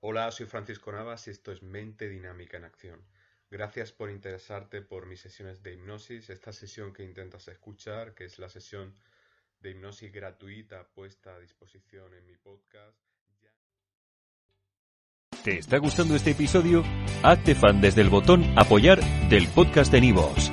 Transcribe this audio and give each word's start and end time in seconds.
Hola, 0.00 0.30
soy 0.30 0.46
Francisco 0.46 0.92
Navas 0.92 1.26
y 1.26 1.30
esto 1.30 1.50
es 1.50 1.62
Mente 1.62 2.08
Dinámica 2.08 2.56
en 2.56 2.64
Acción. 2.64 3.00
Gracias 3.50 3.90
por 3.90 4.10
interesarte 4.10 4.80
por 4.80 5.06
mis 5.06 5.20
sesiones 5.20 5.60
de 5.64 5.72
hipnosis, 5.72 6.30
esta 6.30 6.52
sesión 6.52 6.92
que 6.92 7.02
intentas 7.02 7.48
escuchar, 7.48 8.14
que 8.14 8.24
es 8.26 8.38
la 8.38 8.48
sesión 8.48 8.94
de 9.60 9.70
hipnosis 9.70 10.12
gratuita 10.12 10.86
puesta 10.86 11.34
a 11.34 11.40
disposición 11.40 12.14
en 12.14 12.26
mi 12.26 12.36
podcast. 12.36 12.96
¿Te 15.42 15.58
está 15.58 15.78
gustando 15.78 16.14
este 16.14 16.30
episodio? 16.30 16.84
Hazte 17.24 17.56
fan 17.56 17.80
desde 17.80 18.02
el 18.02 18.08
botón 18.08 18.44
Apoyar 18.56 19.00
del 19.28 19.48
podcast 19.48 19.90
de 19.90 20.00
Nivos. 20.00 20.52